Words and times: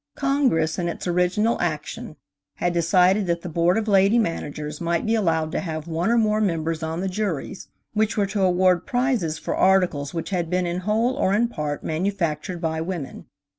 Congress 0.15 0.79
in 0.79 0.87
its 0.89 1.05
original 1.05 1.61
action 1.61 2.15
had 2.55 2.73
decided 2.73 3.27
that 3.27 3.43
the 3.43 3.47
Board 3.49 3.77
of 3.77 3.87
Lady 3.87 4.17
Managers 4.17 4.81
might 4.81 5.05
be 5.05 5.13
allowed 5.13 5.51
to 5.51 5.59
have 5.59 5.87
one 5.87 6.09
or 6.09 6.17
more 6.17 6.41
members 6.41 6.81
on 6.81 7.01
the 7.01 7.07
juries 7.07 7.67
which 7.93 8.17
were 8.17 8.25
to 8.25 8.41
award 8.41 8.87
prizes 8.87 9.37
for 9.37 9.55
articles 9.55 10.11
which 10.11 10.31
had 10.31 10.49
been 10.49 10.65
in 10.65 10.79
whole 10.79 11.13
or 11.13 11.35
in 11.35 11.47
part 11.47 11.83
manufactured 11.83 12.59
by 12.59 12.81
women. 12.81 13.27